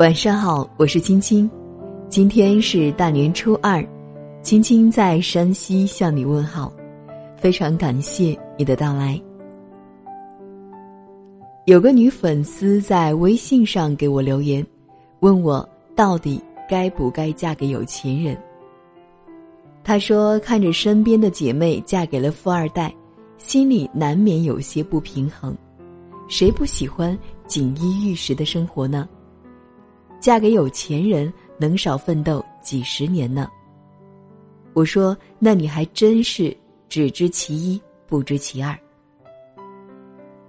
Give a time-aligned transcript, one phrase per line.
[0.00, 1.48] 晚上好，我是青青，
[2.08, 3.80] 今天是大年初二，
[4.42, 6.72] 青青在山西向你问好，
[7.36, 9.20] 非常感谢你的到来。
[11.66, 14.66] 有个女粉丝在微信上给我留言，
[15.20, 18.36] 问我到底该不该嫁给有钱人。
[19.84, 22.92] 她说看着身边的姐妹嫁给了富二代，
[23.38, 25.56] 心里难免有些不平衡，
[26.26, 27.16] 谁不喜欢
[27.46, 29.08] 锦衣玉食的生活呢？
[30.24, 33.46] 嫁给有钱人能少奋斗几十年呢。
[34.72, 36.56] 我说：“那你还真是
[36.88, 38.74] 只知其一不知其二。”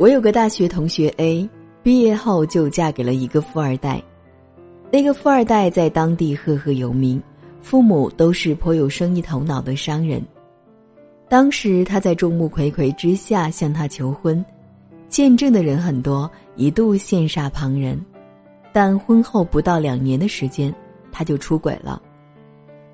[0.00, 1.46] 我有个大学同学 A，
[1.82, 4.02] 毕业后就嫁给了一个富二代。
[4.90, 7.22] 那个富二代在当地赫赫有名，
[7.60, 10.24] 父母都是颇有生意头脑的商人。
[11.28, 14.42] 当时他在众目睽睽之下向她求婚，
[15.10, 18.02] 见证的人很多，一度羡煞旁人。
[18.80, 20.72] 但婚后不到两年的时间，
[21.10, 22.00] 他就出轨了。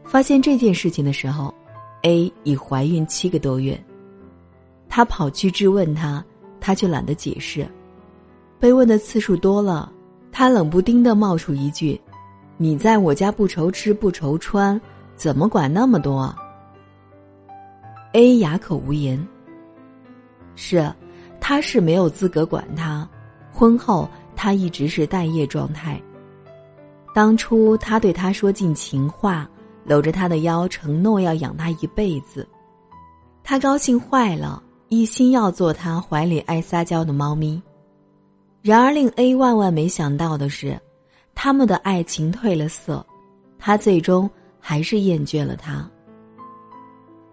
[0.02, 1.54] 发现这件事情的时候
[2.04, 3.78] ，A 已怀孕七个多月。
[4.88, 6.24] 他跑去质问他，
[6.58, 7.68] 他却懒得解释。
[8.58, 9.92] 被问的次数多了，
[10.32, 12.00] 他冷不丁的冒出一句
[12.56, 14.80] ：“你在我家不愁吃不愁穿，
[15.16, 16.34] 怎么管那么多
[18.14, 19.22] ？”A 哑口无言。
[20.56, 20.90] 是，
[21.38, 23.06] 他是没有资格管他。
[23.52, 24.08] 婚后。
[24.44, 25.98] 他一直是待业状态。
[27.14, 29.48] 当初他对他说尽情话，
[29.86, 32.46] 搂着他的腰承诺要养他一辈子，
[33.42, 37.62] 他高兴坏了，一心要做他怀里爱撒娇的猫咪。
[38.60, 40.78] 然而令 A 万万没想到的是，
[41.34, 43.02] 他们的爱情褪了色，
[43.58, 44.28] 他最终
[44.60, 45.90] 还是厌倦了他。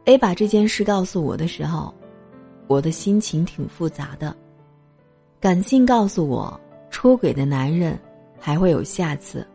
[0.06, 1.94] A 把这件事告诉我的时候，
[2.68, 4.34] 我的心情挺复杂的，
[5.42, 6.58] 感性告诉我。
[6.92, 7.98] 出轨的男人
[8.38, 9.48] 还会有下次，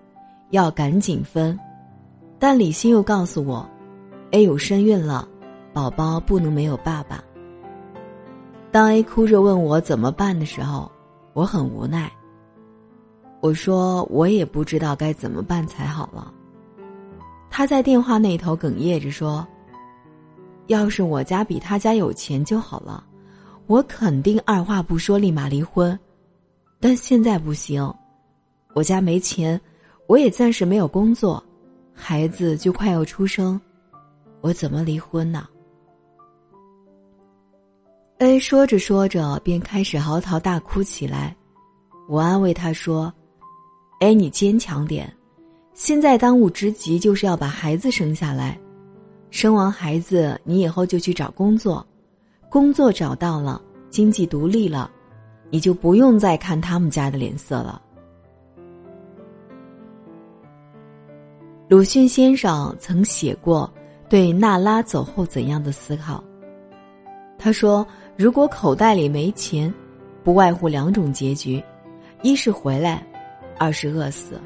[0.51, 1.57] 要赶紧分。
[2.39, 3.69] 但理性又告诉我
[4.33, 5.29] ，A 有身孕了，
[5.73, 7.23] 宝宝不能没有爸爸。
[8.73, 10.91] 当 A 哭着问我怎么办的时候，
[11.35, 12.11] 我很无奈。
[13.41, 16.33] 我说我也不知道该怎么办才好了。
[17.51, 19.47] 他在电话那头哽咽着说
[20.67, 23.05] ：“要是我家比他家有钱就好了，
[23.67, 25.99] 我肯定二话不说立马离婚。”
[26.79, 27.93] 但现在不行，
[28.75, 29.61] 我家没钱，
[30.07, 31.43] 我也暂时没有工作，
[31.95, 33.61] 孩子就快要出生，
[34.43, 35.49] 我怎么离婚呢
[38.19, 41.35] ？A 说着说着便开始嚎啕大哭起来，
[42.09, 43.13] 我安慰他说
[44.01, 45.13] ：“哎，你坚强点，
[45.75, 48.59] 现在当务之急就是要把孩子生下来，
[49.31, 51.85] 生完孩子你以后就去找工作，
[52.51, 53.61] 工作找到了，
[53.91, 54.91] 经济独立了。”
[55.51, 57.81] 你就不用再看他们家的脸色了。
[61.69, 63.69] 鲁迅先生曾写过
[64.09, 66.23] 对娜拉走后怎样的思考。
[67.39, 67.87] 他说
[68.17, 69.73] ：“如果口袋里没钱，
[70.23, 71.63] 不外乎两种结局，
[72.23, 73.05] 一是回来，
[73.59, 74.41] 二是饿死。”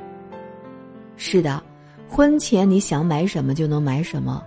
[1.16, 1.62] 是的，
[2.08, 4.42] 婚前你想买什么就能买什么，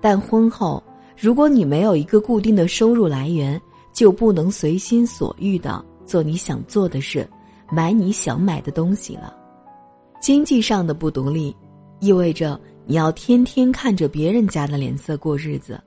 [0.00, 0.82] 但婚后，
[1.16, 3.60] 如果你没有一个固定的收入来源，
[3.92, 5.82] 就不能随心所欲的。
[6.08, 7.28] 做你想做的事，
[7.70, 9.36] 买你想买的东西了。
[10.22, 11.54] 经济上的不独立，
[12.00, 15.78] 意味着你要天天看着别人家的脸色过日子。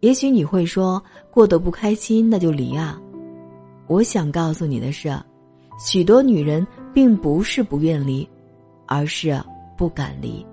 [0.00, 2.98] 也许你会说，过得不开心那就离啊。
[3.86, 5.14] 我想告诉你的是，
[5.78, 8.26] 许多女人并不是不愿离，
[8.86, 9.38] 而是
[9.76, 10.44] 不敢离。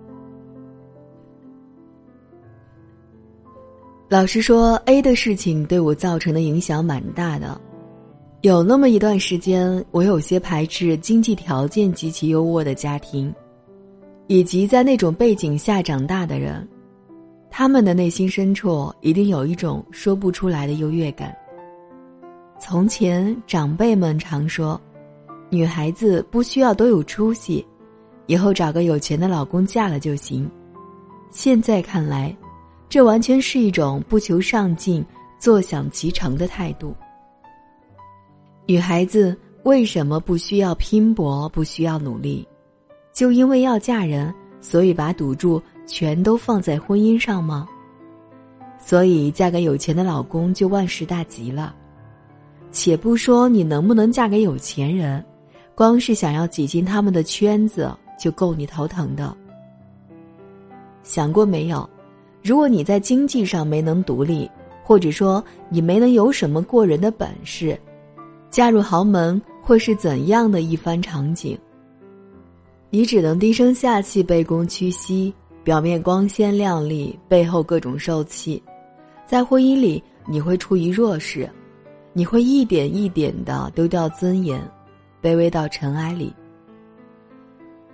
[4.09, 7.59] 老实说，A 的事情对我造成的影响蛮大的。
[8.43, 13.33] 有那么一段时间，我有些排斥经济条件极其优渥的家庭，
[14.27, 16.67] 以及在那种背景下长大的人，
[17.49, 21.33] 他们的内心深处一定有一种说不出来的优越感。
[22.59, 24.79] 从前长辈们常说，
[25.49, 27.65] 女孩子不需要多有出息，
[28.25, 30.51] 以后找个有钱的老公嫁了就行。
[31.31, 32.35] 现在看来，
[32.89, 35.01] 这完全是一种不求上进、
[35.39, 36.93] 坐享其成的态度。
[38.65, 42.47] 女孩子为什么不需要拼搏，不需要努力？
[43.11, 47.67] 就因为要嫁人，所以把赌注全都放在婚姻上吗？
[48.79, 51.75] 所以嫁给有钱的老公就万事大吉了？
[52.71, 55.23] 且不说你能不能嫁给有钱人，
[55.75, 59.35] 光是想要挤进他们的圈子就够你头疼的。
[61.03, 61.87] 想过没有？
[62.41, 64.49] 如果你在经济上没能独立，
[64.83, 67.77] 或者说你没能有什么过人的本事。
[68.53, 71.57] 嫁入豪门会是怎样的一番场景？
[72.91, 75.33] 你只能低声下气、卑躬屈膝，
[75.63, 78.61] 表面光鲜亮丽，背后各种受气。
[79.25, 81.49] 在婚姻里，你会处于弱势，
[82.13, 84.61] 你会一点一点的丢掉尊严，
[85.19, 86.31] 卑微到尘埃里。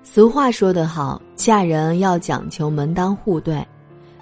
[0.04, 3.66] 俗话说得好，嫁人要讲求门当户对，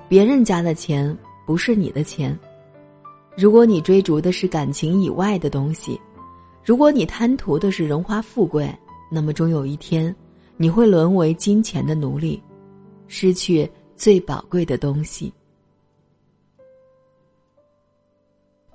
[0.07, 1.17] 别人家的钱
[1.47, 2.37] 不是你的钱。
[3.35, 5.99] 如果你追逐的是感情以外的东西，
[6.67, 8.69] 如果你贪图的是荣华富贵，
[9.09, 10.13] 那么终有一天。
[10.57, 12.43] 你会沦为金钱的奴隶，
[13.07, 15.31] 失去最宝贵的东西。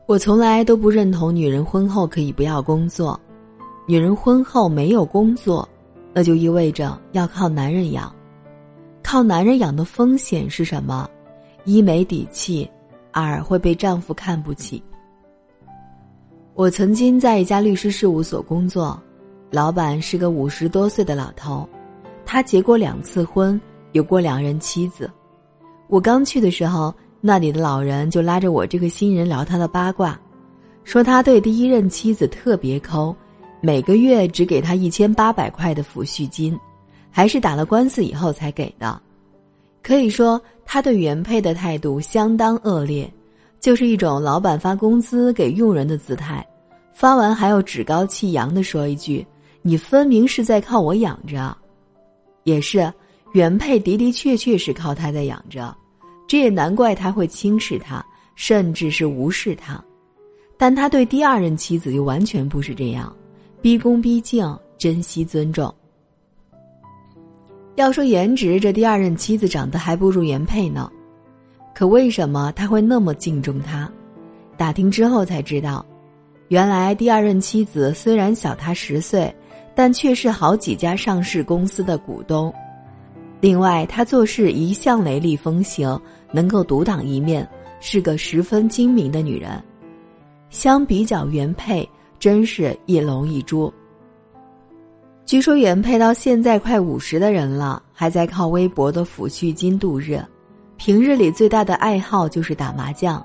[0.06, 3.20] 我从来都不认同女人婚后可以不要工作，
[3.86, 5.68] 女人婚后没有工作，
[6.14, 8.10] 那就意味着要靠男人养。
[9.02, 11.06] 靠男人养的风险是什么？
[11.66, 12.66] 一没底气，
[13.10, 14.82] 二会被丈夫看不起。
[16.62, 18.96] 我曾经在一家律师事务所工作。
[19.50, 21.68] 老板是个五十多岁的老头，
[22.24, 23.60] 他结过两次婚，
[23.90, 25.10] 有过两任妻子。
[25.88, 30.16] 我刚去的时候，那里的老人就拉着我这个新人聊他的八卦，
[30.84, 33.12] 说他对第一任妻子特别抠，
[33.60, 36.56] 每个月只给他一千八百块的抚恤金，
[37.10, 39.02] 还是打了官司以后才给的。
[39.82, 43.12] 可以说，他对原配的态度相当恶劣，
[43.58, 46.46] 就是一种老板发工资给佣人的姿态，
[46.92, 49.26] 发完还要趾高气扬的说一句。
[49.64, 51.56] 你分明是在靠我养着，
[52.42, 52.92] 也是
[53.32, 55.72] 原配的的确确是靠他在养着，
[56.26, 58.04] 这也难怪他会轻视他，
[58.34, 59.80] 甚至是无视他。
[60.58, 63.14] 但他对第二任妻子就完全不是这样，
[63.60, 65.72] 逼恭逼敬，珍惜尊重。
[67.76, 70.90] 要说颜值，这第二任妻子长得还不如原配呢，
[71.72, 73.88] 可为什么他会那么敬重他？
[74.56, 75.86] 打听之后才知道，
[76.52, 79.34] 原来第二任妻子虽然小他十岁。
[79.74, 82.52] 但却是好几家上市公司的股东。
[83.40, 85.98] 另外，他做事一向雷厉风行，
[86.30, 87.48] 能够独当一面，
[87.80, 89.50] 是个十分精明的女人。
[90.50, 91.88] 相比较原配，
[92.18, 93.72] 真是一龙一珠。
[95.24, 100.22] 据说原配到现在快五十的人了，还在靠微薄的抚恤金度日，
[100.76, 103.24] 平日里最大的爱好就是打麻将。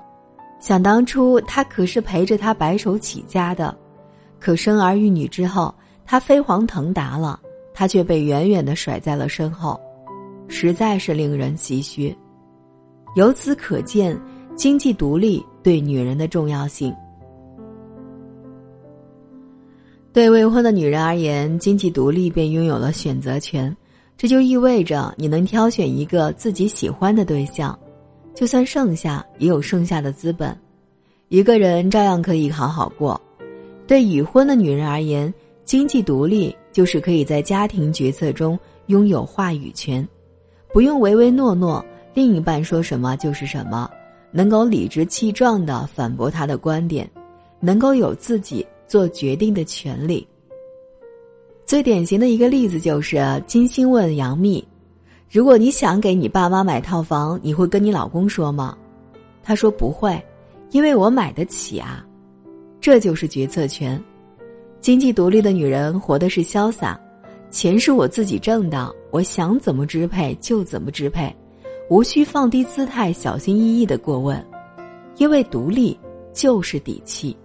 [0.60, 3.76] 想当初，他可是陪着他白手起家的，
[4.40, 5.74] 可生儿育女之后。
[6.10, 7.38] 他飞黄腾达了，
[7.74, 9.78] 他却被远远的甩在了身后，
[10.48, 12.16] 实在是令人唏嘘。
[13.14, 14.18] 由此可见，
[14.56, 16.90] 经济独立对女人的重要性。
[20.10, 23.76] 对未婚的女人而言，经济独立便拥有了选择权，
[24.16, 27.78] 这就意味着你能挑选一个自己喜欢的对象，
[28.38, 30.56] 就算剩下也有剩下的资本，
[31.28, 33.20] 一个人照样可以好好过。
[33.84, 38.56] 对已婚的女人而言，经济独立就是可以在家庭决策中
[38.86, 40.06] 拥有话语权，
[40.72, 43.90] 不用唯唯诺诺，另一半说什么就是什么，
[44.30, 47.10] 能够理直气壮的反驳他的观点，
[47.58, 50.24] 能够有自己做决定的权利。
[51.66, 54.64] 最典型的一个例子就是金星问杨幂
[55.30, 58.76] ：“如果你想给你爸妈买套房，你会跟你老公说吗？”
[59.44, 60.20] 他说：“不会，
[60.70, 62.04] 因为我买得起啊。”
[62.80, 64.02] 这就是决策权。
[64.80, 66.98] 经济独立的女人活的是潇洒，
[67.50, 71.34] 钱是我自己挣的，我想怎么支配就怎么支配，
[71.90, 74.42] 无需放低姿态、小心翼翼的过问，
[75.16, 75.98] 因为独立
[76.32, 77.36] 就是底气。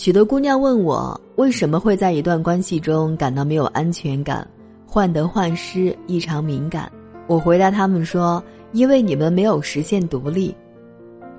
[0.00, 4.48] 许多姑娘问我为什么会在一段关系中感到没有安全感，
[4.86, 6.90] 患得患失，异常敏感。
[7.26, 8.42] 我回答他们说：
[8.72, 10.56] 因为你们没有实现独立。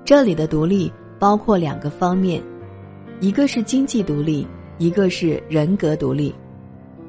[0.04, 0.92] 这里的独立。
[1.18, 2.40] 包括两个方面，
[3.20, 4.46] 一个是经济独立，
[4.78, 6.32] 一个是人格独立。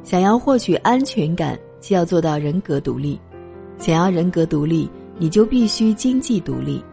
[0.04, 3.16] 想要获取安全感，就要做到人格独立；
[3.78, 6.84] 想要人格独立，你就必须经济独立。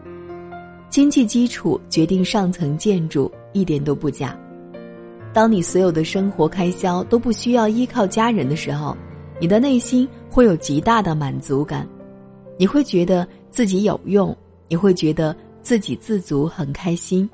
[0.87, 4.37] 经济基础决定上层建筑，一点都不假。
[5.33, 8.95] 当你所有的生活开销都不需要依靠家人的时候，
[9.39, 11.87] 你的内心会有极大的满足感，
[12.57, 14.35] 你会觉得自己有用，
[14.67, 15.35] 你会觉得。
[15.63, 17.29] 自给自足很开心，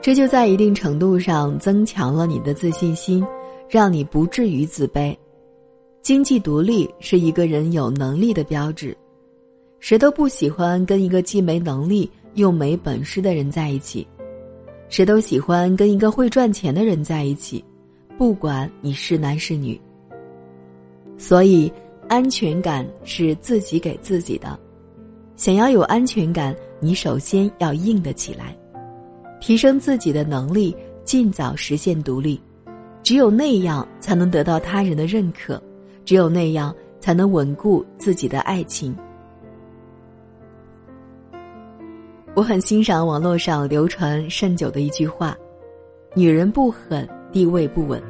[0.00, 3.22] 这就在一定程度上增强了你的自信心，
[3.68, 5.14] 让你不至于自卑。
[6.00, 8.96] 经济独立是一个人有能力的标志，
[9.78, 14.08] 谁都不喜欢跟一个既没能力又没本事的人在一起，
[14.90, 17.64] 谁都喜欢跟一个会赚钱的人在一起，
[18.18, 19.80] 不管你是男是女。
[21.16, 21.72] 所以，
[22.08, 24.58] 安全感是自己给自己的，
[25.36, 26.54] 想要有安全感。
[26.80, 28.56] 你首先要硬得起来，
[29.38, 32.40] 提升自己的能力，尽早实现独立，
[33.02, 35.62] 只有那样才能得到他人的认可，
[36.04, 38.96] 只有那样才能稳固自己的爱情。
[42.40, 45.36] 我很欣赏网络上流传甚久的一句话
[46.16, 48.02] ：“女人不狠，地位不稳。”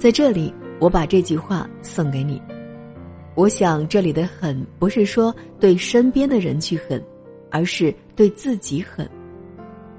[0.00, 2.42] 在这里，我把这句话送给你。
[3.36, 7.00] 我想，这里的狠不是说对身边的人去狠，
[7.52, 9.08] 而是对自己狠。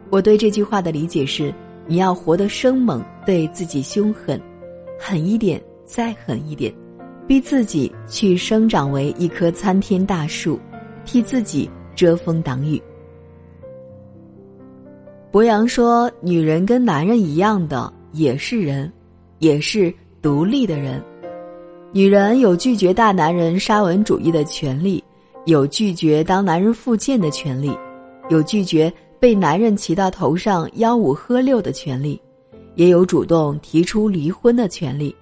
[0.10, 1.50] 我对这句话的理解是：
[1.88, 4.38] 你要活得生猛，对自己凶狠，
[5.00, 6.70] 狠一点，再狠一点，
[7.26, 10.60] 逼自己去生长为一棵参天大树，
[11.06, 12.78] 替自己遮风挡雨。
[15.34, 18.94] 博洋说：“女人跟男人一样的，也是人，
[19.40, 21.04] 也是独立的人。”
[21.92, 25.04] 女人有拒绝大男人沙文主义的权利，
[25.46, 27.76] 有拒绝当男人附件的权利，
[28.30, 32.22] 有拒绝被男人骑到头上吆五喝六的权利，
[32.76, 35.16] 也有主动提出离婚的权利。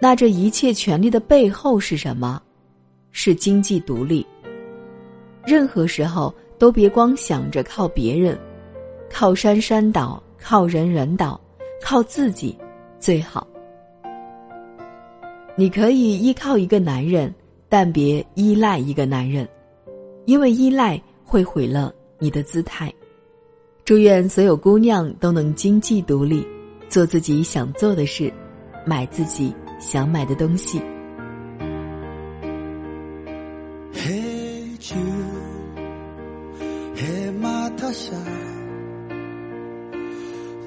[0.00, 2.42] 那这一切权利的背后是什么？
[3.12, 4.26] 是经济独立。
[5.46, 8.36] 任何时候都别光想着靠别人，
[9.12, 11.38] 靠山山倒，靠人人倒，
[11.82, 12.56] 靠自己
[12.98, 13.46] 最好。
[15.54, 17.32] 你可以依靠一个男人，
[17.68, 19.46] 但别依赖一个男人，
[20.24, 22.92] 因为依赖会毁了你的姿态。
[23.84, 26.46] 祝愿所有姑娘都能经济独立，
[26.88, 28.32] 做自己想做的事，
[28.86, 30.80] 买自己想买的东西。